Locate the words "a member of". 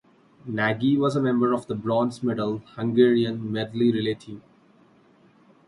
1.15-1.67